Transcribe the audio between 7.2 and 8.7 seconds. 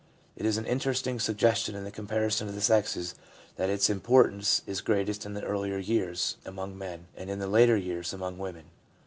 in the later years among women.